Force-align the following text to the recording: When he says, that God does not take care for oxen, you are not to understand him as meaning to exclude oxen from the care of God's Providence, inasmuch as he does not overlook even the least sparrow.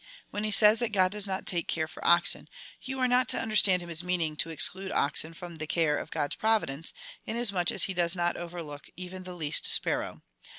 When 0.31 0.43
he 0.43 0.49
says, 0.49 0.79
that 0.79 0.91
God 0.93 1.11
does 1.11 1.27
not 1.27 1.45
take 1.45 1.67
care 1.67 1.87
for 1.87 2.03
oxen, 2.03 2.49
you 2.81 2.97
are 2.99 3.07
not 3.07 3.29
to 3.29 3.39
understand 3.39 3.83
him 3.83 3.89
as 3.91 4.01
meaning 4.03 4.35
to 4.37 4.49
exclude 4.49 4.91
oxen 4.91 5.35
from 5.35 5.57
the 5.57 5.67
care 5.67 5.95
of 5.95 6.09
God's 6.09 6.37
Providence, 6.37 6.91
inasmuch 7.27 7.69
as 7.69 7.83
he 7.83 7.93
does 7.93 8.15
not 8.15 8.35
overlook 8.35 8.89
even 8.97 9.25
the 9.25 9.35
least 9.35 9.69
sparrow. 9.71 10.23